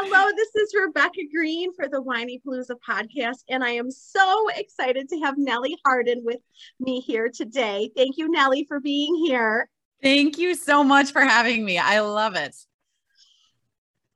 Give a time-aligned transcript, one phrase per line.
[0.00, 5.18] Hello, this is Rebecca Greene for the Whinypaluza podcast, and I am so excited to
[5.18, 6.38] have Nellie Harden with
[6.78, 7.90] me here today.
[7.96, 9.68] Thank you, Nellie, for being here.
[10.00, 11.78] Thank you so much for having me.
[11.78, 12.54] I love it.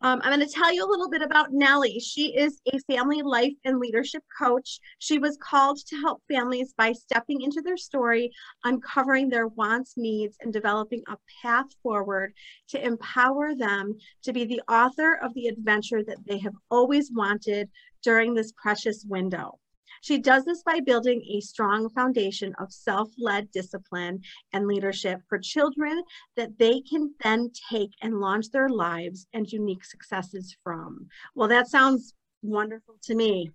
[0.04, 2.00] Um, I'm going to tell you a little bit about Nellie.
[2.00, 4.80] She is a family life and leadership coach.
[4.98, 8.32] She was called to help families by stepping into their story,
[8.64, 12.32] uncovering their wants, needs, and developing a path forward
[12.70, 17.70] to empower them to be the author of the adventure that they have always wanted
[18.02, 19.60] during this precious window.
[20.02, 24.20] She does this by building a strong foundation of self led discipline
[24.52, 26.02] and leadership for children
[26.36, 31.06] that they can then take and launch their lives and unique successes from.
[31.36, 33.52] Well, that sounds wonderful to me.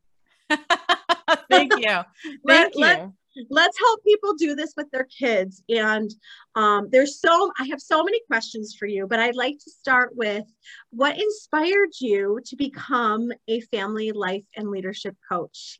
[1.49, 1.85] Thank you.
[2.23, 2.81] Thank let, you.
[2.81, 3.09] Let,
[3.49, 6.09] let's help people do this with their kids and
[6.55, 10.09] um, there's so i have so many questions for you but i'd like to start
[10.15, 10.43] with
[10.89, 15.79] what inspired you to become a family life and leadership coach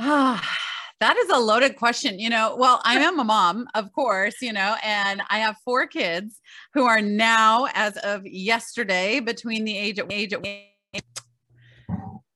[0.00, 0.56] Ah,
[1.00, 2.20] that is a loaded question.
[2.20, 5.86] You know, well, I am a mom, of course, you know, and I have four
[5.88, 6.40] kids
[6.72, 10.44] who are now, as of yesterday, between the age of age of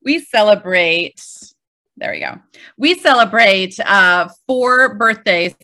[0.05, 1.25] we celebrate.
[1.97, 2.41] There we go.
[2.77, 5.55] We celebrate uh, four birthdays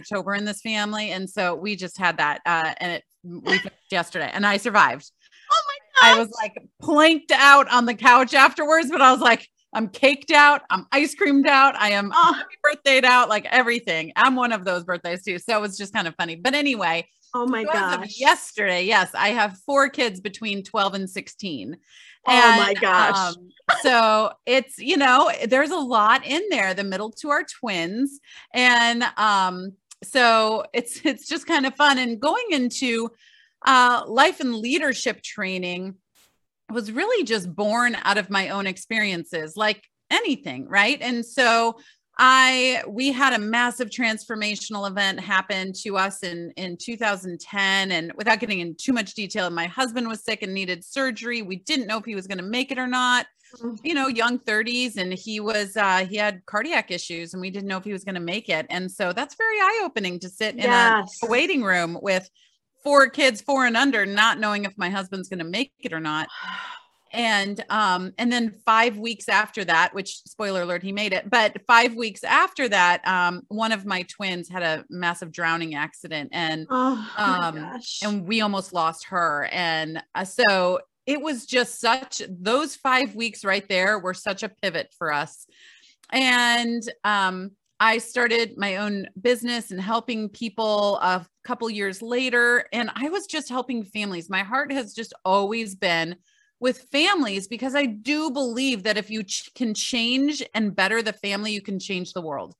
[0.00, 3.60] October in this family, and so we just had that, uh, and it we
[3.90, 5.10] yesterday, and I survived.
[5.50, 6.16] Oh my god!
[6.16, 10.30] I was like planked out on the couch afterwards, but I was like, I'm caked
[10.30, 10.62] out.
[10.70, 11.76] I'm ice creamed out.
[11.76, 12.32] I am Oh.
[12.32, 14.12] happy birthdayed out, like everything.
[14.16, 15.38] I'm one of those birthdays too.
[15.38, 16.36] So it was just kind of funny.
[16.36, 18.18] But anyway, Oh my so as of gosh.
[18.18, 21.76] yesterday, yes, I have four kids between 12 and 16.
[22.26, 23.16] Oh my gosh.
[23.36, 23.50] um,
[23.82, 28.18] so it's, you know, there's a lot in there, the middle two are twins.
[28.54, 31.98] And um, so it's it's just kind of fun.
[31.98, 33.10] And going into
[33.66, 35.94] uh life and leadership training
[36.70, 40.98] was really just born out of my own experiences, like anything, right?
[41.00, 41.78] And so
[42.20, 48.40] I we had a massive transformational event happen to us in in 2010 and without
[48.40, 51.98] getting in too much detail my husband was sick and needed surgery we didn't know
[51.98, 53.26] if he was going to make it or not
[53.62, 53.78] Mhm.
[53.84, 57.68] you know young 30s and he was uh he had cardiac issues and we didn't
[57.68, 60.28] know if he was going to make it and so that's very eye opening to
[60.28, 62.28] sit in a waiting room with
[62.88, 66.00] four kids four and under not knowing if my husband's going to make it or
[66.00, 66.26] not.
[67.12, 71.56] And um and then five weeks after that which spoiler alert he made it but
[71.66, 76.66] five weeks after that um one of my twins had a massive drowning accident and
[76.70, 79.48] Oh um, and we almost lost her.
[79.52, 84.50] And uh, so it was just such those five weeks right there were such a
[84.62, 85.46] pivot for us.
[86.10, 92.66] And um I started my own business and helping people a couple years later.
[92.74, 94.28] And I was just helping families.
[94.28, 96.16] My heart has just always been
[96.60, 101.14] with families because I do believe that if you ch- can change and better the
[101.14, 102.54] family, you can change the world.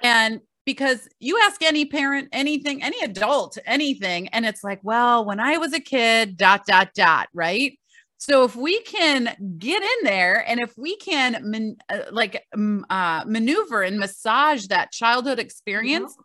[0.00, 5.40] And because you ask any parent anything, any adult anything, and it's like, well, when
[5.40, 7.76] I was a kid, dot, dot, dot, right?
[8.18, 12.86] So if we can get in there and if we can man, uh, like um,
[12.88, 16.16] uh, maneuver and massage that childhood experience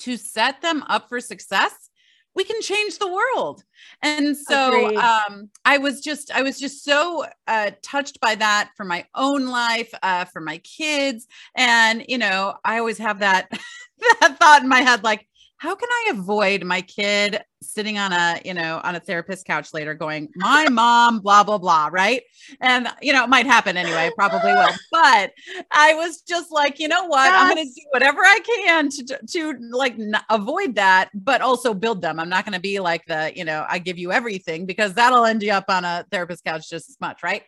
[0.00, 1.90] to set them up for success,
[2.34, 3.62] we can change the world.
[4.02, 8.84] And so um, I was just I was just so uh, touched by that for
[8.84, 11.26] my own life, uh, for my kids,
[11.56, 13.50] and you know I always have that
[14.20, 15.26] that thought in my head like
[15.60, 19.74] how can I avoid my kid sitting on a, you know, on a therapist couch
[19.74, 21.90] later going, my mom, blah, blah, blah.
[21.92, 22.22] Right.
[22.62, 24.70] And, you know, it might happen anyway, probably will.
[24.90, 25.32] But
[25.70, 27.26] I was just like, you know what?
[27.26, 27.42] Yes.
[27.42, 31.74] I'm going to do whatever I can to, to like n- avoid that, but also
[31.74, 32.18] build them.
[32.18, 35.26] I'm not going to be like the, you know, I give you everything because that'll
[35.26, 37.22] end you up on a therapist couch just as much.
[37.22, 37.42] Right.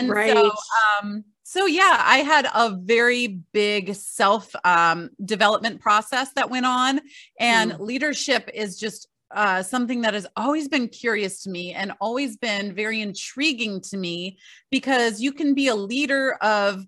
[0.00, 0.32] And right.
[0.32, 0.50] so,
[1.00, 7.00] um, so yeah, I had a very big self um, development process that went on,
[7.38, 7.78] and mm.
[7.78, 12.74] leadership is just uh, something that has always been curious to me and always been
[12.74, 14.38] very intriguing to me
[14.72, 16.84] because you can be a leader of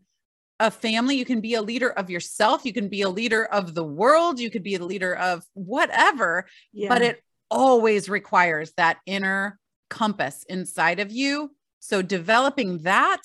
[0.59, 3.77] a family, you can be a leader of yourself, you can be a leader of
[3.77, 6.89] the world, you could be a leader of whatever, yeah.
[6.89, 11.53] but it always requires that inner compass inside of you.
[11.79, 13.23] So developing that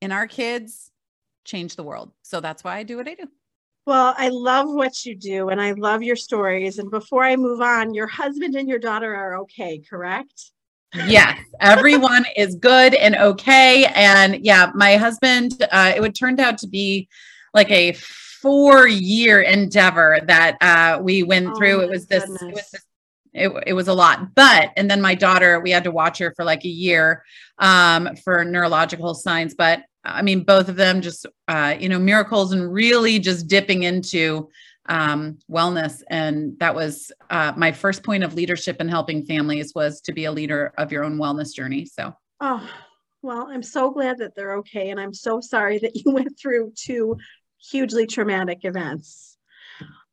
[0.00, 0.90] in our kids
[1.44, 2.12] change the world.
[2.22, 3.28] So that's why I do what I do.
[3.86, 6.78] Well, I love what you do and I love your stories.
[6.78, 10.50] And before I move on, your husband and your daughter are okay, correct?
[11.06, 13.86] Yes, everyone is good and okay.
[13.94, 17.08] And yeah, my husband, uh, it would turned out to be
[17.54, 21.80] like a four year endeavor that uh, we went oh, through.
[21.80, 22.84] It was this, it was this
[23.36, 26.32] it, it was a lot but and then my daughter we had to watch her
[26.36, 27.22] for like a year
[27.58, 32.52] um, for neurological signs but i mean both of them just uh, you know miracles
[32.52, 34.48] and really just dipping into
[34.88, 36.02] um, wellness.
[36.10, 40.26] And that was uh, my first point of leadership in helping families was to be
[40.26, 41.86] a leader of your own wellness journey.
[41.86, 42.14] So.
[42.40, 42.68] Oh
[43.22, 44.90] well i'm so glad that they're okay.
[44.90, 47.16] And i'm so sorry that you went through two
[47.58, 49.36] hugely traumatic events.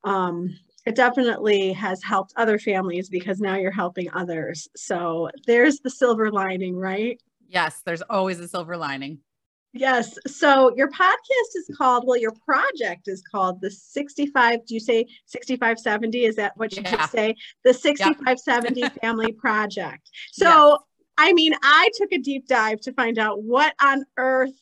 [0.03, 4.67] Um, it definitely has helped other families because now you're helping others.
[4.75, 7.21] So there's the silver lining, right?
[7.47, 9.19] Yes, there's always a silver lining.
[9.73, 10.17] Yes.
[10.27, 15.05] So your podcast is called, well, your project is called the 65, do you say
[15.25, 16.25] 6570?
[16.25, 17.07] Is that what you yeah.
[17.07, 17.35] say?
[17.63, 18.93] The 6570 yep.
[19.01, 20.09] Family Project.
[20.31, 20.77] So yes.
[21.17, 24.53] I mean, I took a deep dive to find out what on earth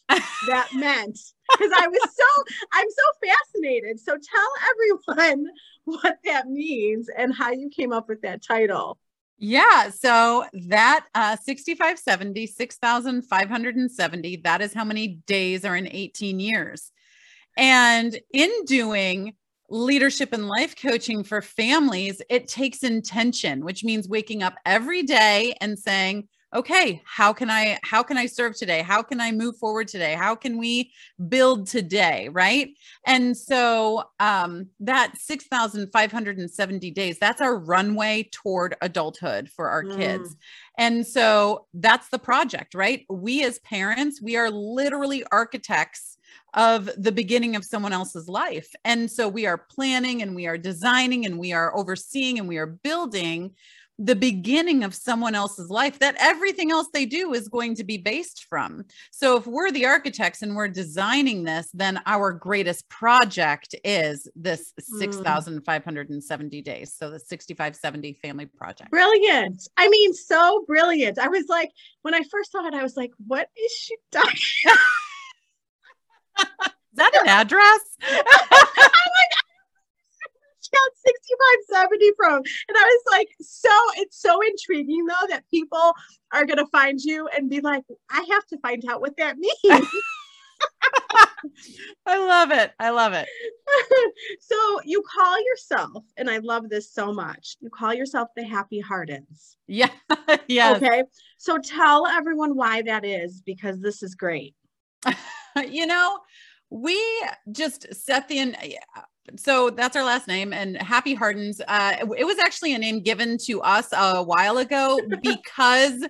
[0.47, 1.19] that meant
[1.51, 2.25] because I was so
[2.73, 3.99] I'm so fascinated.
[3.99, 5.47] So tell everyone
[5.85, 8.97] what that means and how you came up with that title.
[9.43, 9.89] Yeah.
[9.89, 16.91] So that uh, 6570, 6,570, that is how many days are in 18 years.
[17.57, 19.33] And in doing
[19.67, 25.55] leadership and life coaching for families, it takes intention, which means waking up every day
[25.59, 28.81] and saying, okay how can i how can i serve today?
[28.81, 30.13] How can i move forward today?
[30.13, 30.91] How can we
[31.29, 32.69] build today right?
[33.05, 39.95] And so um that 6570 days that's our runway toward adulthood for our mm.
[39.95, 40.35] kids.
[40.77, 43.05] And so that's the project right?
[43.09, 46.17] We as parents we are literally architects
[46.53, 48.69] of the beginning of someone else's life.
[48.83, 52.57] And so we are planning and we are designing and we are overseeing and we
[52.57, 53.51] are building
[54.03, 57.97] the beginning of someone else's life that everything else they do is going to be
[57.97, 58.83] based from.
[59.11, 64.73] So if we're the architects and we're designing this, then our greatest project is this
[64.79, 64.99] mm.
[64.99, 66.95] 6,570 days.
[66.97, 68.89] So the 6570 family project.
[68.89, 69.67] Brilliant.
[69.77, 71.19] I mean, so brilliant.
[71.19, 71.69] I was like,
[72.01, 74.25] when I first saw it, I was like, what is she doing?
[76.39, 76.47] is
[76.95, 77.79] that an address?
[80.71, 82.37] got 6570 from.
[82.37, 85.93] And I was like, so it's so intriguing though that people
[86.33, 89.87] are gonna find you and be like, I have to find out what that means.
[92.05, 92.71] I love it.
[92.79, 93.27] I love it.
[94.39, 94.55] so
[94.85, 97.57] you call yourself, and I love this so much.
[97.59, 99.57] You call yourself the Happy Hardens.
[99.67, 99.89] Yeah.
[100.47, 100.75] yeah.
[100.75, 101.03] Okay.
[101.37, 104.55] So tell everyone why that is because this is great.
[105.69, 106.19] you know,
[106.71, 106.99] we
[107.51, 108.55] just set the
[109.35, 113.37] so that's our last name and happy hardens uh it was actually a name given
[113.37, 116.03] to us a while ago because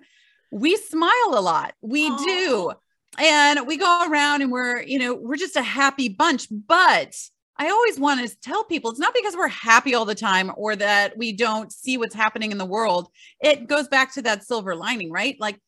[0.51, 1.73] we smile a lot.
[1.81, 2.25] We Aww.
[2.25, 2.71] do.
[3.17, 7.13] And we go around and we're you know we're just a happy bunch but
[7.57, 10.77] i always want to tell people it's not because we're happy all the time or
[10.77, 13.09] that we don't see what's happening in the world.
[13.41, 15.35] It goes back to that silver lining right?
[15.39, 15.59] Like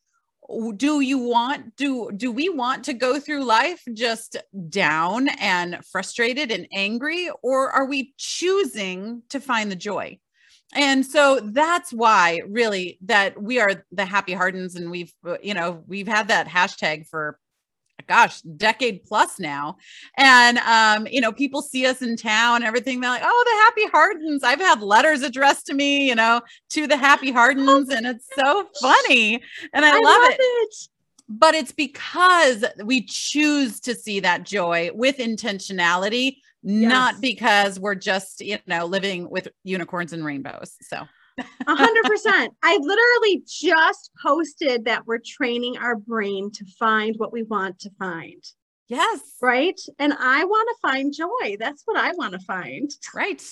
[0.76, 4.36] do you want do do we want to go through life just
[4.68, 10.18] down and frustrated and angry or are we choosing to find the joy?
[10.74, 15.54] And so that's why really that we are the happy hardens and we've uh, you
[15.54, 17.38] know we've had that hashtag for
[18.06, 19.76] gosh, decade plus now.
[20.16, 23.00] And um, you know, people see us in town and everything.
[23.00, 24.42] They're like, oh, the happy Hardens.
[24.42, 28.68] I've had letters addressed to me, you know, to the happy Hardens, and it's so
[28.80, 29.42] funny.
[29.72, 30.40] And I, I love, love it.
[30.40, 30.74] it.
[31.28, 38.40] But it's because we choose to see that joy with intentionality, not because we're just,
[38.42, 40.76] you know, living with unicorns and rainbows.
[40.82, 41.04] So,
[41.66, 42.54] hundred percent.
[42.62, 47.90] I literally just posted that we're training our brain to find what we want to
[47.98, 48.42] find.
[48.88, 49.80] yes, Right.
[49.98, 51.56] And I want to find joy.
[51.58, 52.90] That's what I want to find.
[53.14, 53.42] right.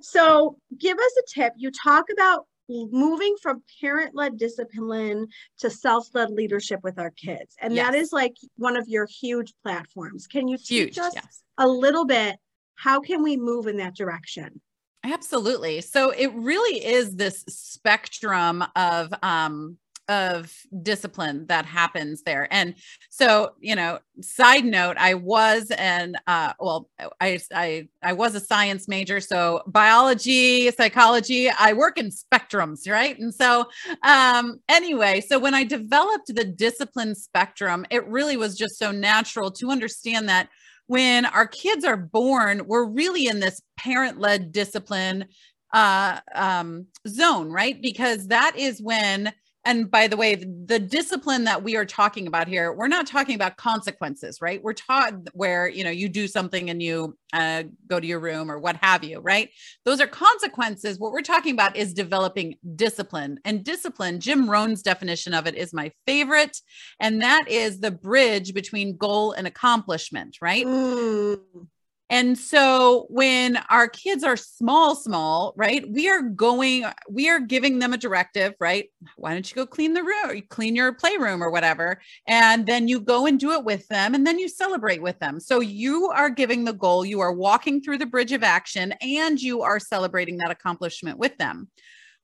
[0.00, 1.52] So give us a tip.
[1.56, 5.26] You talk about moving from parent led discipline
[5.58, 7.56] to self led leadership with our kids.
[7.60, 8.06] And that Yes.
[8.06, 10.26] is like one of your huge platforms.
[10.26, 10.94] Can you Huge.
[10.94, 11.42] teach us Yes.
[11.56, 12.36] a little bit?
[12.76, 14.60] How can we move in that direction?
[15.04, 15.80] Absolutely.
[15.80, 19.76] So it really is this spectrum of um
[20.08, 20.50] of
[20.82, 22.48] discipline that happens there.
[22.50, 22.74] And
[23.10, 26.88] so, you know, side note, I was an uh well,
[27.20, 33.18] I I I was a science major, so biology, psychology, I work in spectrums, right?
[33.18, 33.66] And so
[34.02, 39.50] um anyway, so when I developed the discipline spectrum, it really was just so natural
[39.52, 40.48] to understand that
[40.88, 45.26] when our kids are born, we're really in this parent led discipline
[45.72, 47.80] uh, um, zone, right?
[47.80, 49.32] Because that is when,
[49.64, 53.34] and by the way, the, discipline that we are talking about here, we're not talking
[53.34, 54.62] about consequences, right?
[54.62, 58.50] We're taught where, you know, you do something and you uh, go to your room
[58.50, 59.50] or what have you, right?
[59.84, 60.98] Those are consequences.
[60.98, 63.40] What we're talking about is developing discipline.
[63.44, 66.56] And discipline, Jim Rohn's definition of it is my favorite.
[67.00, 70.64] And that is the bridge between goal and accomplishment, right?
[70.64, 71.40] Mm,
[72.10, 77.78] And so when our kids are small, small, right, we are going, we are giving
[77.78, 78.86] them a directive, right?
[79.16, 82.00] Why don't you go clean the room, clean your playroom or whatever?
[82.26, 85.38] And then you go and do it with them and then you celebrate with them.
[85.38, 89.38] So you are giving the goal, you are walking through the bridge of action and
[89.38, 91.68] you are celebrating that accomplishment with them.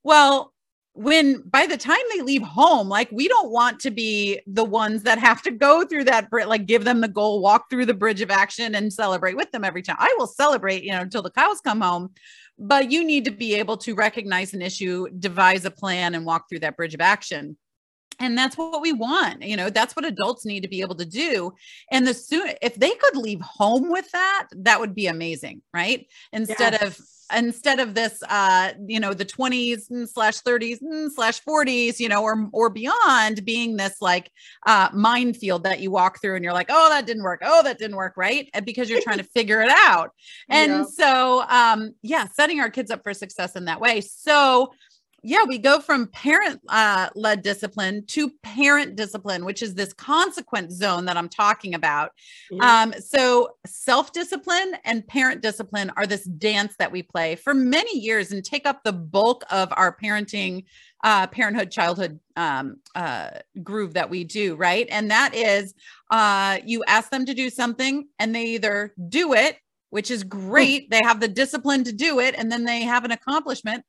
[0.02, 0.53] Well,
[0.94, 5.02] when by the time they leave home, like we don't want to be the ones
[5.02, 8.20] that have to go through that, like give them the goal, walk through the bridge
[8.20, 9.96] of action and celebrate with them every time.
[9.98, 12.10] I will celebrate, you know, until the cows come home.
[12.56, 16.48] But you need to be able to recognize an issue, devise a plan, and walk
[16.48, 17.56] through that bridge of action.
[18.20, 19.42] And that's what we want.
[19.42, 21.52] You know, that's what adults need to be able to do.
[21.90, 26.06] And the soon, if they could leave home with that, that would be amazing, right?
[26.32, 27.13] Instead of yes.
[27.34, 32.08] Instead of this uh you know the 20s and slash 30s and slash 40s you
[32.08, 34.30] know or or beyond being this like
[34.66, 37.40] uh minefield that you walk through and you're like oh that didn't work.
[37.44, 38.48] Oh that didn't work right?
[38.64, 40.10] Because you're trying to figure it out.
[40.50, 40.86] And Yep.
[40.86, 44.00] so um yeah setting our kids up for success in that way.
[44.02, 44.72] So
[45.26, 50.74] yeah, we go from parent uh, led discipline to parent discipline, which is this consequence
[50.74, 52.10] zone that I'm talking about.
[52.50, 52.82] Yeah.
[52.82, 57.98] Um, so self discipline and parent discipline are this dance that we play for many
[57.98, 60.64] years and take up the bulk of our parenting,
[61.04, 63.30] uh, parenthood, childhood um, uh,
[63.62, 64.86] groove that we do, right?
[64.90, 65.72] And that is
[66.10, 69.56] uh, you ask them to do something and they either do it,
[69.88, 73.10] which is great, they have the discipline to do it, and then they have an
[73.10, 73.84] accomplishment.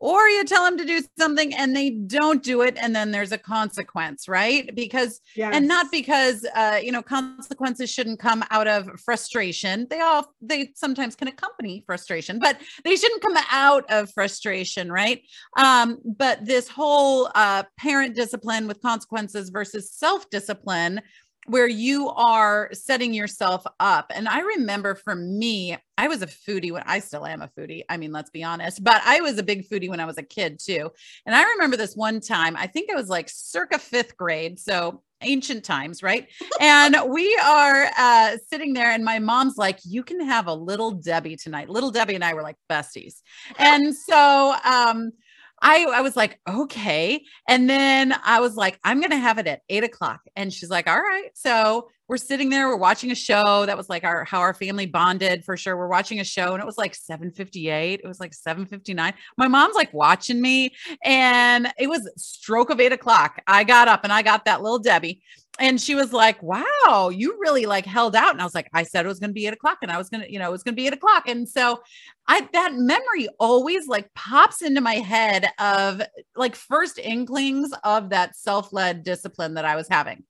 [0.00, 3.32] Or you tell them to do something and they don't do it, and then there's
[3.32, 4.74] a consequence, right?
[4.74, 5.20] Because
[5.52, 9.86] and not because uh, you know consequences shouldn't come out of frustration.
[9.90, 15.22] They all they sometimes can accompany frustration but they shouldn't come out of frustration right?
[15.56, 21.02] Um, but this whole uh, parent discipline with consequences versus self-discipline
[21.46, 26.70] where you are setting yourself up and i remember for me i was a foodie
[26.70, 29.42] when i still am a foodie i mean let's be honest but i was a
[29.42, 30.90] big foodie when i was a kid too
[31.26, 34.58] and I remember this one time, I think it was like circa fifth grade.
[34.58, 36.28] So ancient times, right?
[36.60, 40.92] and we are uh, sitting there, and my mom's like, You can have a little
[40.92, 41.68] Debbie tonight.
[41.68, 43.22] Little Debbie and I were like besties.
[43.58, 45.12] And so, um,
[45.62, 47.22] I, I was like, okay.
[47.48, 50.20] And then I was like, I'm going to have it at eight o'clock.
[50.36, 51.30] And she's like, all right.
[51.34, 53.66] So we're sitting there, we're watching a show.
[53.66, 55.76] That was like our, how our family bonded for sure.
[55.76, 58.00] We're watching a show and it was like 758.
[58.02, 59.14] It was like 759.
[59.36, 60.74] My mom's like watching me
[61.04, 63.40] and it was stroke of eight o'clock.
[63.46, 65.22] I got up and I got that little Debbie
[65.58, 68.32] and she was like, wow, you really like held out.
[68.32, 69.98] And I was like, I said it was going to be eight o'clock and I
[69.98, 71.28] was going to, you know, it was going to be eight o'clock.
[71.28, 71.80] And so
[72.26, 76.00] I, that memory always like pops into my head of
[76.36, 80.24] like first inklings of that self-led discipline that I was having.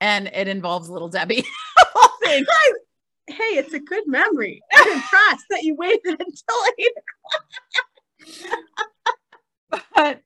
[0.00, 1.40] And it involves little Debbie.
[1.40, 2.46] of all things.
[3.26, 4.62] hey, it's a good memory.
[4.74, 6.92] I'm impressed that you waited until eight.
[9.94, 10.20] but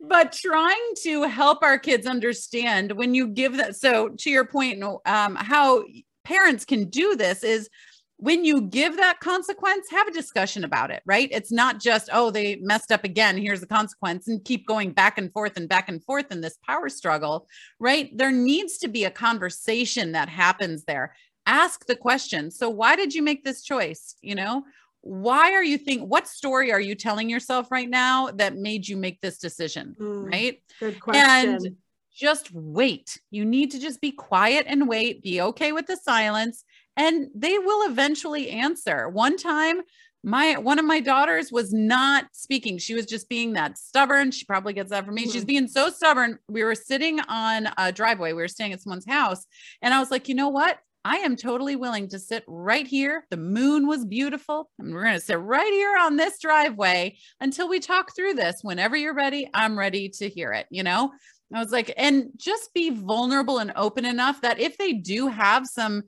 [0.00, 4.82] but trying to help our kids understand when you give that so to your point
[5.06, 5.84] um, how
[6.24, 7.68] parents can do this is
[8.16, 12.30] when you give that consequence have a discussion about it right it's not just oh
[12.30, 15.88] they messed up again here's the consequence and keep going back and forth and back
[15.88, 17.46] and forth in this power struggle
[17.78, 21.14] right there needs to be a conversation that happens there
[21.46, 22.50] ask the question.
[22.50, 24.16] So why did you make this choice?
[24.22, 24.64] You know,
[25.04, 28.96] why are you think what story are you telling yourself right now that made you
[28.96, 29.94] make this decision?
[30.00, 30.62] Mm, right?
[30.80, 31.50] Good question.
[31.50, 31.76] And
[32.10, 33.20] just wait.
[33.30, 36.64] You need to just be quiet and wait, be okay with the silence,
[36.96, 39.10] and they will eventually answer.
[39.10, 39.82] One time,
[40.22, 42.78] my one of my daughters was not speaking.
[42.78, 44.30] She was just being that stubborn.
[44.30, 45.28] She probably gets that from me.
[45.28, 45.48] She's Mhm.
[45.48, 46.38] being so stubborn.
[46.48, 48.32] We were sitting on a driveway.
[48.32, 49.44] We were staying at someone's house,
[49.82, 50.78] and I was like, you know what?
[51.04, 53.26] I am totally willing to sit right here.
[53.30, 54.70] The moon was beautiful.
[54.78, 58.60] And we're going to sit right here on this driveway until we talk through this.
[58.62, 60.66] Whenever you're ready, I'm ready to hear it.
[60.70, 61.12] You know,
[61.54, 65.66] I was like, and just be vulnerable and open enough that if they do have
[65.66, 66.04] some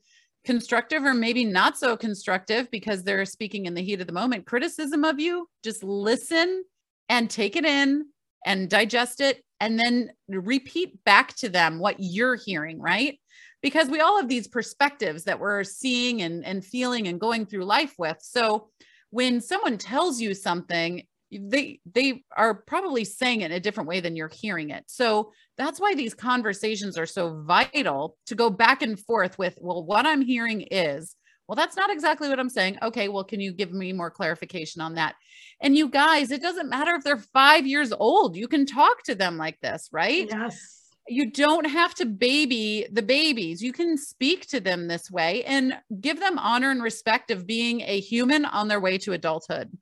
[0.46, 4.46] constructive or maybe not so constructive because they're speaking in the heat of the moment
[4.46, 6.64] criticism of you, just listen
[7.08, 8.06] and take it in
[8.46, 13.18] and digest it and then repeat back to them what you're hearing, right?
[13.62, 17.64] Because we all have these perspectives that we're seeing and, and feeling and going through
[17.64, 18.18] life with.
[18.20, 18.68] So
[19.10, 24.00] when someone tells you something, they they are probably saying it in a different way
[24.00, 24.84] than you're hearing it.
[24.86, 29.84] So that's why these conversations are so vital to go back and forth with, well,
[29.84, 31.16] what I'm hearing is,
[31.48, 32.78] well, that's not exactly what I'm saying.
[32.82, 35.14] Okay, well, can you give me more clarification on that?
[35.60, 39.14] And you guys, it doesn't matter if they're five years old, you can talk to
[39.14, 40.28] them like this, right?
[40.30, 40.85] yes.
[41.08, 43.62] You don't have to baby the babies.
[43.62, 47.80] You can speak to them this way and give them honor and respect of being
[47.82, 49.76] a human on their way to adulthood.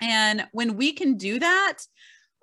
[0.00, 1.78] And when we can do that,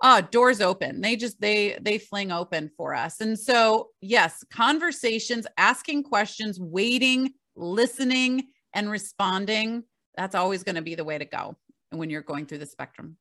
[0.03, 5.45] uh doors open they just they they fling open for us and so yes conversations
[5.59, 9.83] asking questions waiting listening and responding
[10.17, 11.55] that's always going to be the way to go
[11.91, 13.15] when you're going through the spectrum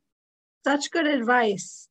[0.64, 1.88] Such good advice.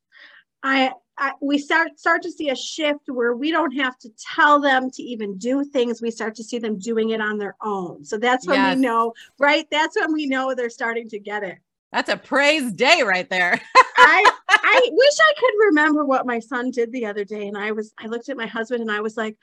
[0.63, 4.59] I, I we start start to see a shift where we don't have to tell
[4.59, 6.01] them to even do things.
[6.01, 8.05] We start to see them doing it on their own.
[8.05, 8.75] So that's when Yes.
[8.77, 9.67] we know, right?
[9.69, 11.57] That's when we know they're starting to get it.
[11.91, 13.59] that's a praise day right there
[13.97, 17.47] I I wish I could remember what my son did the other day.
[17.47, 19.37] And I was I looked at my husband and I was like,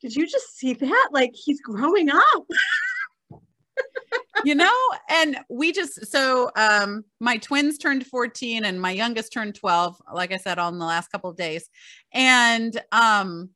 [0.00, 1.08] did you just see that?
[1.12, 2.46] Like he's growing up.
[4.44, 4.72] you know
[5.08, 10.32] and we just so um my twins turned 14 and my youngest turned 12 like
[10.32, 11.68] i said on the last couple of days.
[12.12, 13.50] And um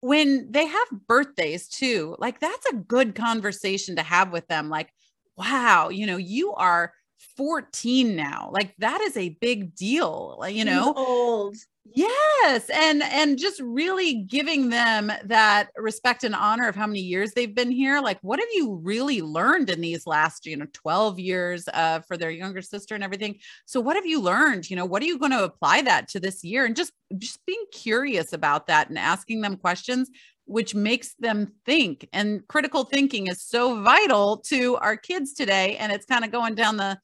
[0.00, 4.90] when they have birthdays too like that's a good conversation to have with them like
[5.36, 6.92] wow you know you are
[7.36, 8.50] 14 now.
[8.52, 10.92] Like that is a big deal like, you know?
[10.96, 11.56] Old.
[11.84, 17.32] Yes, and and just really giving them that respect and honor of how many years
[17.32, 18.00] they've been here.
[18.00, 22.16] Like, what have you really learned in these last, you know, twelve years uh, for
[22.16, 23.38] their younger sister and everything?
[23.66, 24.70] So, what have you learned?
[24.70, 26.64] You know, what are you going to apply that to this year?
[26.64, 30.08] And just just being curious about that and asking them questions,
[30.44, 32.08] which makes them think.
[32.12, 36.54] And critical thinking is so vital to our kids today, and it's kind of going
[36.54, 36.96] down the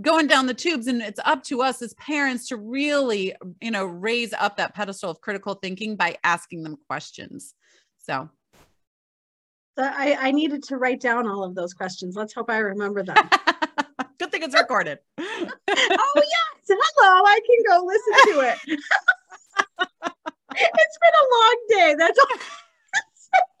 [0.00, 3.84] going down the tubes and it's up to us as parents to really you know
[3.84, 7.54] raise up that pedestal of critical thinking by asking them questions
[7.98, 8.28] so
[9.76, 12.14] So I, I needed to write down all of those questions.
[12.14, 13.16] Let's hope I remember them.
[14.18, 16.60] good thing it's recorded oh yes.
[16.68, 17.24] Hello.
[17.26, 18.58] I can go listen to it.
[20.54, 21.94] it's been a long day.
[21.98, 22.69] That's all.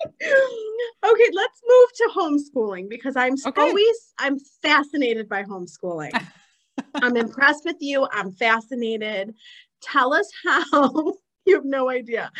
[1.04, 3.60] okay, let's move to homeschooling because I'm Okay.
[3.60, 6.12] always I'm fascinated by homeschooling.
[7.02, 8.06] I'm impressed with you.
[8.12, 9.34] I'm fascinated.
[9.82, 11.14] Tell us how
[11.46, 12.30] you have no idea.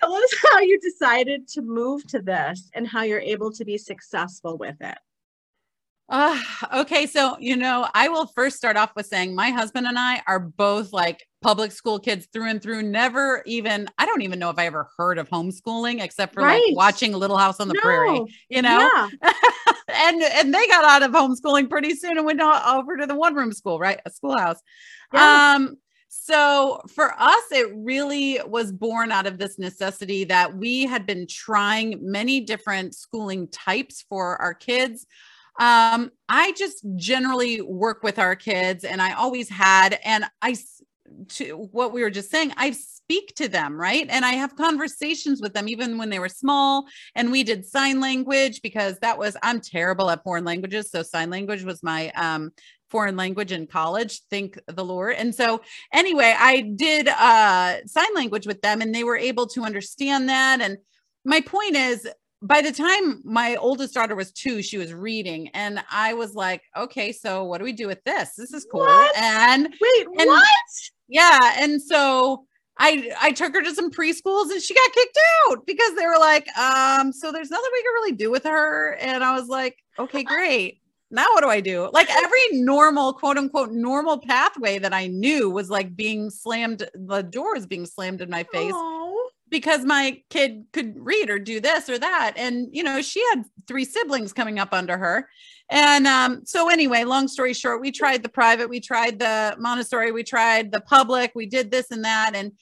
[0.00, 3.78] Tell us how you decided to move to this and how you're able to be
[3.78, 4.98] successful with it.
[6.08, 6.38] Uh,
[6.74, 10.20] okay, so you know, I will first start off with saying my husband and I
[10.26, 12.82] are both like public school kids through and through.
[12.82, 16.62] Never even, I don't even know if I ever heard of homeschooling except for Right.
[16.68, 18.78] like watching Little House on the Prairie, you know.
[18.78, 19.08] Yeah.
[19.88, 23.34] and and they got out of homeschooling pretty soon and went over to the one
[23.34, 24.00] room school, right?
[24.04, 24.60] A schoolhouse.
[25.14, 25.54] Yeah.
[25.56, 25.76] Um,
[26.08, 31.26] so for us, it really was born out of this necessity that we had been
[31.26, 35.06] trying many different schooling types for our kids.
[35.58, 40.56] Um, I just generally work with our kids and I always had, and I,
[41.28, 44.06] to what we were just saying, I speak to them, right?
[44.08, 46.86] And I have conversations with them even when they were small.
[47.14, 50.90] And we did sign language because that was, I'm terrible at foreign languages.
[50.90, 52.52] So sign language was my um,
[52.90, 55.16] foreign language in college, thank the Lord.
[55.16, 55.62] And so
[55.92, 60.60] anyway, I did uh, sign language with them and they were able to understand that.
[60.60, 60.78] And
[61.24, 62.08] my point is,
[62.42, 66.62] by the time my oldest daughter was two, she was reading, and I was like,
[66.76, 68.34] okay, so what do we do with this?
[68.36, 68.80] This is cool.
[68.80, 69.16] What?
[69.16, 70.46] And Wait, And- what?
[71.08, 71.54] yeah.
[71.58, 72.44] And so
[72.78, 76.18] I I took her to some preschools and she got kicked out because they were
[76.18, 78.94] like, um, so there's nothing we can really do with her.
[78.94, 80.78] And I was like, okay, great.
[81.10, 81.90] Now what do I do?
[81.92, 87.20] Like every normal, quote unquote, normal pathway that I knew was like being slammed, the
[87.22, 89.21] doors being slammed in my face Oh,
[89.52, 92.32] because my kid could read or do this or that.
[92.36, 95.28] And, you know, she had three siblings coming up under her.
[95.70, 100.10] And um, so, anyway, long story short, we tried the private, we tried the Montessori,
[100.10, 102.32] we tried the public, we did this and that.
[102.34, 102.52] And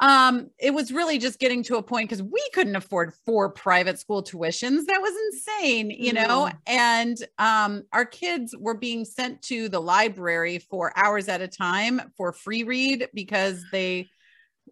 [0.00, 3.98] um, it was really just getting to a point because we couldn't afford four private
[3.98, 4.86] school tuitions.
[4.86, 6.50] That was insane, you know.
[6.66, 12.02] And um, our kids were being sent to the library for hours at a time
[12.16, 14.10] for free read because they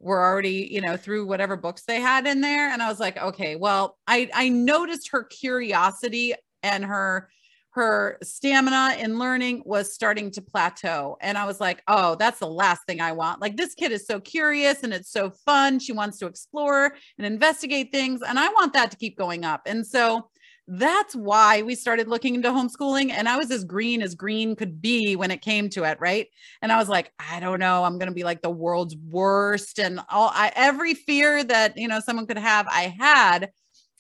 [0.03, 2.71] were already, you know, through whatever books they had in there.
[2.71, 7.29] And I was like, okay, well, I I noticed her curiosity and her
[7.75, 11.17] her stamina in learning was starting to plateau.
[11.23, 13.41] And I was like, oh, that's the last thing I want.
[13.41, 15.79] Like, this kid is so curious and it's so fun.
[15.79, 18.21] She wants to explore and investigate things.
[18.21, 19.63] And I want that to keep going up.
[19.65, 20.29] And so
[20.75, 23.11] that's why we started looking into homeschooling.
[23.11, 25.99] And I was as green as green could be when it came to it.
[26.01, 26.29] Right.
[26.63, 27.85] And I was like, I don't know.
[27.85, 29.79] I'm to be like the world's worst.
[29.79, 33.51] And all I, every fear that, you know, someone could have, I had.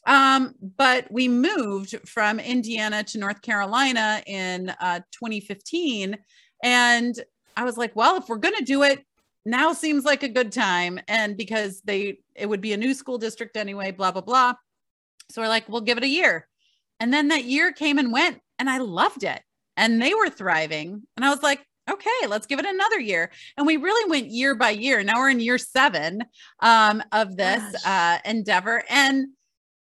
[0.07, 6.17] Um, but we moved from Indiana to North Carolina in uh, 2015.
[6.65, 7.15] And
[7.55, 9.05] I was like, well, if we're to do it,
[9.45, 10.99] now seems like a good time.
[11.07, 14.55] And because they, it would be a new school district anyway, blah, blah, blah.
[15.31, 16.49] So we're like, we'll give it a year.
[17.03, 19.43] And then that year came and went, and I loved it.
[19.77, 21.03] And they were thriving.
[21.17, 21.59] And I was like,
[21.91, 23.33] okay, let's give it another year.
[23.57, 25.03] And we really went year by year.
[25.03, 26.23] Now we're in year seven
[26.61, 28.85] um, of this uh, endeavor.
[28.88, 29.31] And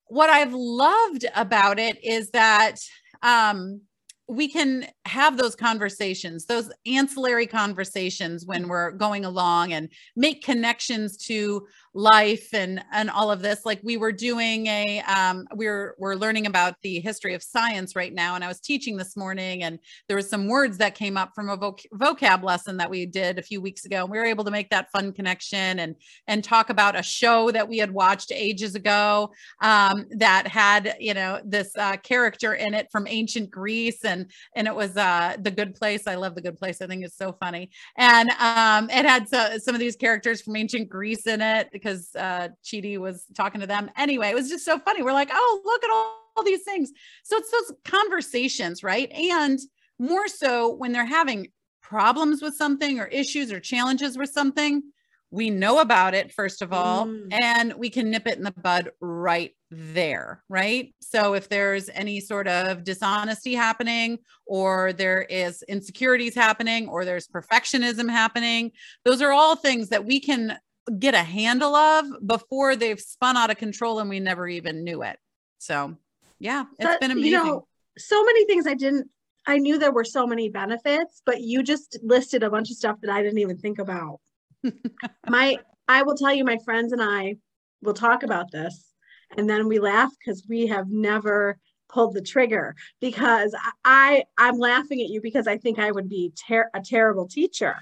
[0.08, 2.80] what I've loved about it is that
[3.22, 3.82] um,
[4.26, 11.16] we can have those conversations, those ancillary conversations when we're going along and make connections
[11.26, 13.64] to life and and all of this.
[13.64, 18.12] Like we were doing a, um, we're we're learning about the history of science right
[18.12, 19.78] now, and I was teaching this morning, and
[20.08, 23.38] there was some words that came up from a voc- vocab lesson that we did
[23.38, 25.94] a few weeks ago, and we were able to make that fun connection and
[26.26, 31.14] and talk about a show that we had watched ages ago um, that had you
[31.14, 35.50] know this uh, character in it from ancient Greece, and and it was uh, the
[35.50, 36.06] Good Place.
[36.06, 36.82] I love the Good Place.
[36.82, 40.56] I think it's so funny, and um, it had so, some of these characters from
[40.56, 43.90] ancient Greece in it because uh, Chidi was talking to them.
[43.96, 45.02] Anyway, it was just so funny.
[45.02, 46.90] We're like, oh, look at all, all these things.
[47.22, 49.10] So it's those conversations, right?
[49.12, 49.58] And
[49.98, 51.48] more so when they're having
[51.82, 54.82] problems with something or issues or challenges with something,
[55.30, 57.32] we know about it, first of all, Mm.
[57.32, 60.94] and we can nip it in the bud right there, right?
[61.00, 67.26] So if there's any sort of dishonesty happening, or there is insecurities happening, or there's
[67.26, 68.70] perfectionism happening,
[69.04, 70.56] those are all things that we can
[70.98, 75.02] get a handle of before they've spun out of control and we never even knew
[75.02, 75.18] it.
[75.58, 75.96] So,
[76.38, 77.32] yeah, it's That- been you amazing.
[77.32, 77.66] know,
[77.96, 79.08] so many things I didn't.
[79.46, 82.98] I knew there were so many benefits, but you just listed a bunch of stuff
[83.02, 84.20] that I didn't even think about.
[85.28, 87.36] my, I will tell you, my friends and I
[87.82, 88.92] will talk about this,
[89.36, 91.58] and then we laugh because we have never
[91.90, 92.74] pulled the trigger.
[93.00, 96.80] Because I, I I'm laughing at you because I think I would be ter- a
[96.80, 97.76] terrible teacher.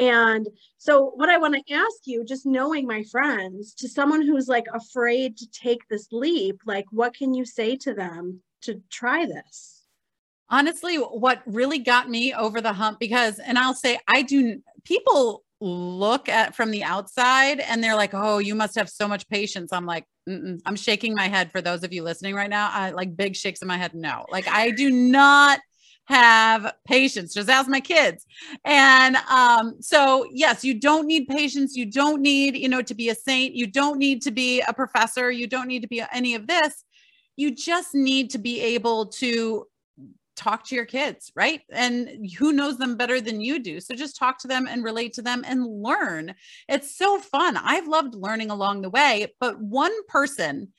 [0.00, 4.48] And so, what I want to ask you, just knowing my friends, to someone who's
[4.48, 9.26] like afraid to take this leap, like what can you say to them to try
[9.26, 9.76] this?
[10.52, 15.44] honestly what really got me over the hump because and i'll say i do people
[15.60, 19.72] look at from the outside and they're like oh you must have so much patience.
[19.72, 22.70] I'm like i'm shaking my head for those of you listening right now.
[22.72, 24.24] I like big shakes in my head no.
[24.30, 25.60] Like i do not
[26.10, 28.26] have patience just ask my kids
[28.64, 33.08] and um so yes you don't need patience you don't need you know to be
[33.08, 36.34] a saint you don't need to be a professor you don't need to be any
[36.34, 36.84] of this
[37.36, 39.64] you just need to be able to
[40.40, 41.60] talk to your kids, right?
[41.70, 43.78] And who knows them better than you do?
[43.80, 46.34] So just talk to them and relate to them and learn.
[46.68, 47.58] It's so fun.
[47.58, 50.72] I've loved learning along the way, but one person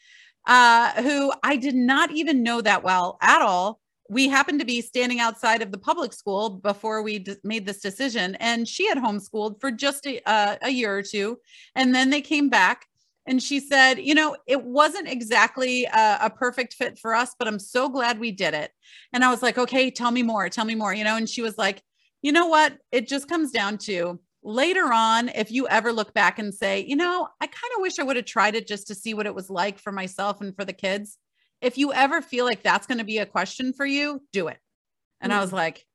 [0.47, 3.80] uh, who I did not even know that well at all.
[4.11, 7.79] We happened to be standing outside of the public school before we d- made this
[7.79, 11.39] decision, and she had homeschooled for just a, uh, a year or two,
[11.75, 12.87] and then they came back
[13.25, 17.47] and she said, You know, it wasn't exactly a, a, perfect fit for us, but
[17.47, 18.71] I'm so glad we did it.
[19.13, 21.15] And I was like, Okay, tell me more, tell me more, you know.
[21.15, 21.81] And she was like,
[22.21, 22.77] You know what?
[22.91, 26.97] It just comes down to later on, if you ever look back and say, You
[26.97, 29.35] know, I kind of wish I would have tried it just to see what it
[29.35, 31.17] was like for myself and for the kids.
[31.61, 34.57] If you ever feel like that's going to be a question for you, do it.
[35.19, 35.39] And mm-hmm.
[35.39, 35.85] I was like,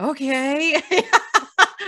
[0.00, 0.80] Okay.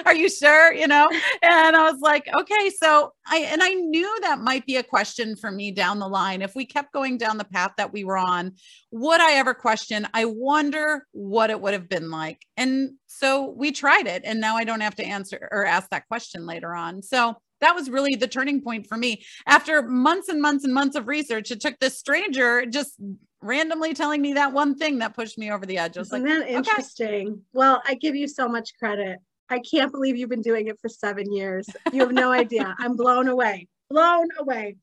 [0.07, 0.73] are you sure?
[0.73, 1.09] You know?
[1.43, 2.71] And I was like, okay.
[2.71, 6.43] So I, and I knew that might be a question for me down the line.
[6.43, 8.53] If we kept going down the path that we were on,
[8.91, 10.07] would I ever question?
[10.13, 12.45] I wonder what it would have been like.
[12.57, 14.23] And so we tried it.
[14.25, 17.03] And now I don't have to answer or ask that question later on.
[17.03, 19.25] So that was really the turning point for me.
[19.47, 23.01] After months and months and months of research, it took this stranger just
[23.41, 25.97] randomly telling me that one thing that pushed me over the edge.
[25.97, 27.41] I was Isn't like, that interesting?
[27.53, 29.19] Well, I give you so much credit.
[29.49, 31.69] I can't believe you've been doing it for seven years.
[31.93, 32.75] You have no idea.
[32.79, 34.77] I'm blown away, blown away.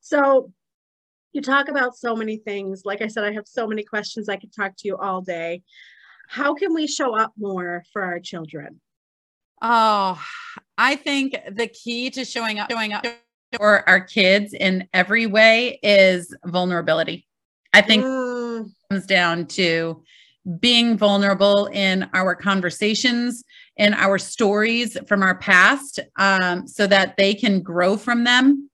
[0.00, 0.52] So,
[1.32, 2.82] you talk about so many things.
[2.84, 4.28] Like I said, I have so many questions.
[4.28, 5.62] I could talk to you all day.
[6.26, 8.80] How can we show up more for our children?
[9.60, 10.20] Oh,
[10.76, 13.04] I think the key to showing up, showing up
[13.56, 17.26] for our kids in every way is vulnerability.
[17.72, 20.02] I think Mm, it comes down to
[20.60, 23.44] being vulnerable in our conversations,
[23.76, 28.70] in our stories from our past, um, so that they can grow from them.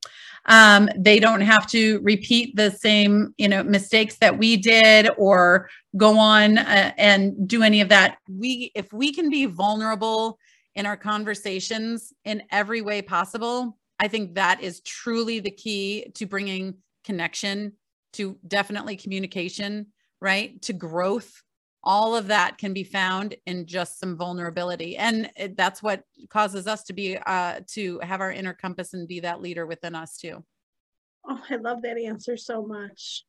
[0.46, 5.70] Um, they don't have to repeat the same, you know, mistakes that we did or
[5.96, 8.18] go on uh, and do any of that.
[8.28, 10.38] We, if we can be vulnerable
[10.76, 16.26] in our conversations in every way possible, I think that is truly the key to
[16.26, 17.74] bringing connection,
[18.14, 19.86] to definitely communication,
[20.20, 20.60] right?
[20.62, 21.42] To growth.
[21.82, 24.96] All of that can be found in just some vulnerability.
[24.96, 29.06] And it, that's what causes us to be, uh, to have our inner compass and
[29.06, 30.42] be that leader within us too.
[31.28, 33.24] oh, I love that answer so much.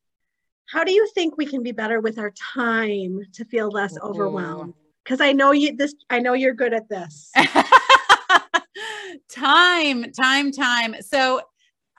[0.67, 4.08] How do you think we can be better with our time to feel less Ooh.
[4.08, 4.73] overwhelmed?
[5.06, 7.32] Because I know you this I know you're good at this.
[9.30, 10.96] time, time, time.
[11.02, 11.41] So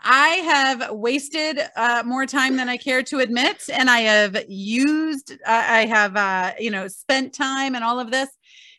[0.02, 5.32] I have wasted uh, more time than I care to admit, and I have used,
[5.32, 8.28] uh, I have, uh, you know, spent time and all of this.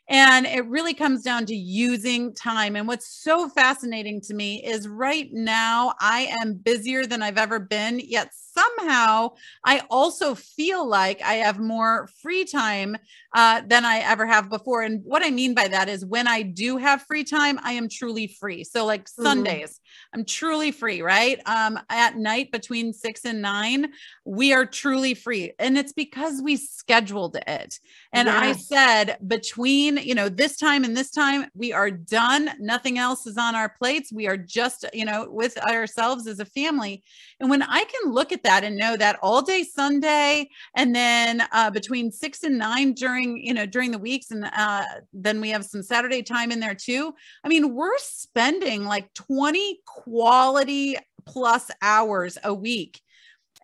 [0.09, 2.77] And it really comes down to using time.
[2.77, 7.59] And what's so fascinating to me is right now I am busier than I've ever
[7.59, 9.31] been, yet somehow
[9.63, 12.97] I also feel like I have more free time
[13.35, 14.81] uh, than I ever have before.
[14.81, 17.89] And what I mean by that is when I do have free time, I am
[17.89, 18.63] truly free.
[18.63, 19.21] So, like Mhm.
[19.23, 19.79] Sundays,
[20.13, 21.39] I'm truly free, right?
[21.45, 23.91] Um, at night between six and nine,
[24.25, 25.53] we are truly free.
[25.59, 27.79] And it's because we scheduled it.
[28.13, 32.51] And I said, between, you know, this time and this time, we are done.
[32.59, 34.11] Nothing else is on our plates.
[34.11, 37.03] We are just, you know, with ourselves as a family.
[37.39, 41.43] And when I can look at that and know that all day Sunday, and then
[41.51, 44.83] uh, between six and nine during, you know, during the weeks, and uh,
[45.13, 47.13] then we have some Saturday time in there too.
[47.43, 53.01] I mean, we're spending like 20 quality plus hours a week.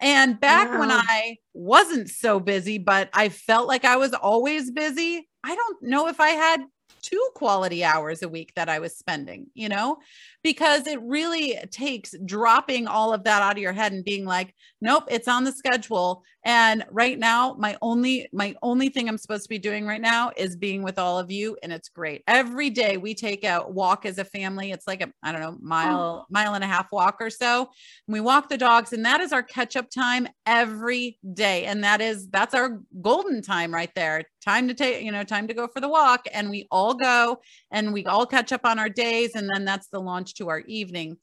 [0.01, 5.29] And back when I wasn't so busy, but I felt like I was always busy,
[5.43, 6.61] I don't know if I had
[7.03, 9.97] two quality hours a week that I was spending, you know,
[10.43, 14.53] because it really takes dropping all of that out of your head and being like,
[14.81, 16.23] nope, it's on the schedule.
[16.45, 20.31] And right now, my only my only thing I'm supposed to be doing right now
[20.35, 22.21] is being with all of you, and it's great.
[22.27, 24.71] Every day we take a walk as a family.
[24.71, 25.59] It's like a I don't know oh.
[25.61, 27.69] mile mile and a half walk or so.
[28.09, 32.01] We walk the dogs, and that is our catch up time every day, and that
[32.01, 34.23] is that's our golden time right there.
[34.43, 37.39] Time to take you know time to go for the walk, and we all go
[37.71, 40.59] and we all catch up on our days, and then that's the launch to our
[40.59, 41.17] evening.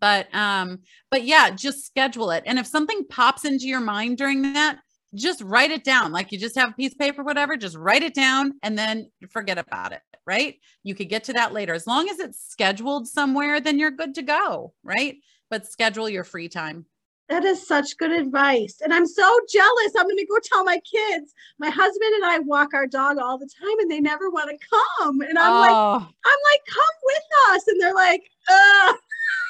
[0.00, 2.44] But um but yeah just schedule it.
[2.46, 4.78] And if something pops into your mind during that
[5.14, 6.12] just write it down.
[6.12, 9.10] Like you just have a piece of paper whatever just write it down and then
[9.30, 10.56] forget about it right?
[10.82, 11.72] You could get to that later.
[11.72, 15.16] As long as it's scheduled somewhere then you're good to go right?
[15.50, 16.84] But schedule your free time
[17.28, 18.80] That is such good advice.
[18.82, 19.92] And I'm so jealous.
[19.96, 21.34] I'm going to go tell my kids.
[21.58, 24.66] My husband and I walk our dog all the time and they never want to
[24.66, 25.20] come.
[25.20, 27.68] And I'm like, oh I'm like, come with us.
[27.68, 28.94] And they're like, uh,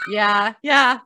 [0.09, 0.99] yeah yeah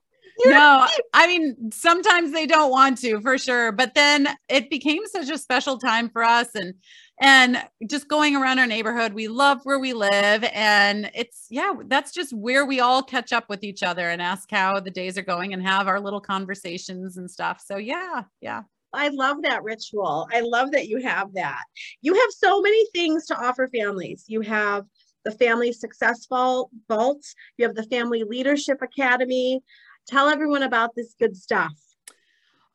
[0.45, 5.07] You're no i mean sometimes they don't want to for sure but then it became
[5.07, 6.75] such a special time for us and
[7.23, 12.13] and just going around our neighborhood we love where we live and it's yeah that's
[12.13, 15.23] just where we all catch up with each other and ask how the days are
[15.23, 18.63] going and have our little conversations and stuff so yeah yeah
[18.95, 20.29] I love that ritual.
[20.35, 21.63] I love that you have that.
[22.03, 24.25] You have so many things to offer families.
[24.27, 24.85] You have
[25.25, 27.25] the Family Successful Vault,
[27.57, 29.63] you have the Family Leadership Academy.
[30.07, 31.73] Tell everyone about this good stuff.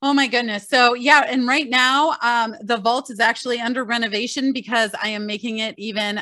[0.01, 0.67] Oh my goodness.
[0.67, 5.25] So yeah, and right now um the vault is actually under renovation because I am
[5.25, 6.21] making it even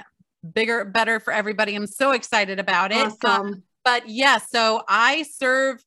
[0.54, 1.76] bigger, better for everybody.
[1.76, 3.08] I'm so excited about it.
[3.24, 5.84] Um, but yes, so I serve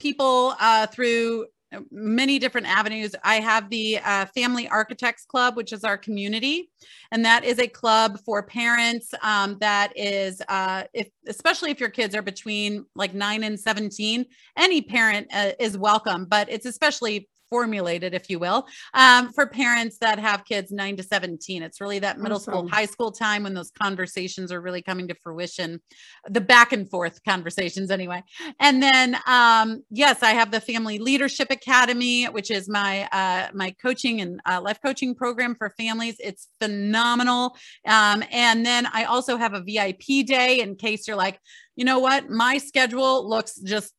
[0.00, 1.46] people uh, through
[1.90, 3.14] many different avenues.
[3.22, 6.70] I have the uh, Family Architects Club, which is our community,
[7.12, 11.90] and that is a club for parents um, that is, uh, if especially if your
[11.90, 17.28] kids are between like nine and seventeen, any parent uh, is welcome, but it's especially
[17.50, 21.62] formulated, if you will, um, for parents that have kids nine to 17.
[21.62, 22.52] It's really that middle Awesome.
[22.52, 25.80] school, high school time when those conversations are really coming to fruition,
[26.28, 28.22] the back and forth conversations, anyway.
[28.60, 33.74] And then, um, yes, I have the Family Leadership Academy, which is my uh, my
[33.82, 36.16] coaching and uh, life coaching program for families.
[36.20, 37.56] It's phenomenal.
[37.86, 41.40] Um, and then I also have a VIP day in case you're like,
[41.80, 42.28] you know what?
[42.28, 43.94] My schedule looks just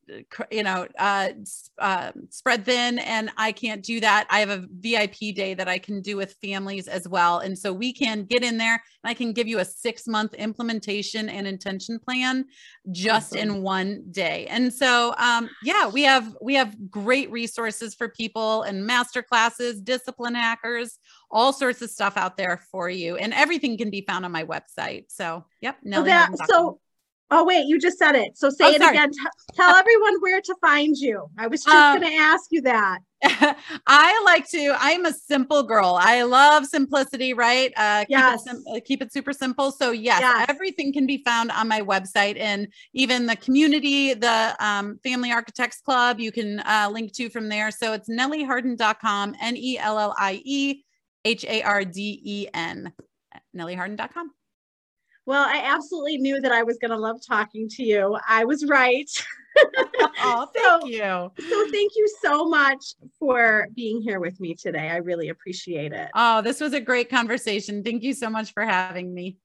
[0.51, 1.29] you know uh,
[1.79, 4.27] uh, spread thin and i can't do that.
[4.29, 7.39] I have a vip day that i can do with families as well.
[7.39, 10.35] And so we can get in there and i can give you a six month
[10.35, 12.45] implementation and intention plan
[12.91, 14.45] just in one day.
[14.45, 19.81] And so um, yeah we have we have great resources for people and master classes
[19.81, 20.99] discipline hackers
[21.31, 23.15] all sorts of stuff out there for you.
[23.15, 25.05] And everything can be found on my website.
[25.07, 26.79] So yep So Nellie that, so,
[27.31, 28.37] oh wait, you just said it.
[28.37, 28.95] So say Oh, it sorry.
[28.97, 29.11] again.
[29.11, 29.19] T-
[29.55, 31.27] tell everyone where to find you.
[31.37, 32.99] I was just Um, going to ask you that.
[33.87, 35.97] I like to, I'm a simple girl.
[36.01, 37.71] I love simplicity, right?
[37.77, 38.41] Uh, keep, Yes.
[38.41, 39.71] it sim- uh, keep it super simple.
[39.71, 40.45] So, yes, Yes.
[40.49, 45.81] everything can be found on my website and even the community, the um, Family Architects
[45.81, 47.71] Club, you can uh, link to from there.
[47.71, 50.15] So, it's nellieharden.com, N E L
[55.25, 58.17] Well, I absolutely knew that I was going to love talking to you.
[58.27, 59.09] I was right.
[60.23, 61.31] Oh, So- thank you.
[61.49, 64.89] So thank you so much for being here with me today.
[64.89, 66.09] I really appreciate it.
[66.15, 67.83] Oh, this was a great conversation.
[67.83, 69.35] Thank you so much for having me.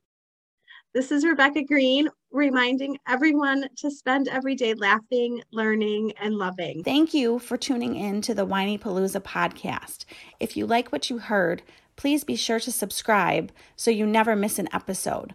[0.94, 6.84] This is Rebecca Greene reminding everyone to spend every day laughing, learning, and loving.
[6.84, 10.04] Thank you for tuning in to the Whinypaluza podcast.
[10.38, 11.62] If you like what you heard,
[11.96, 15.34] please be sure to subscribe so you never miss an episode.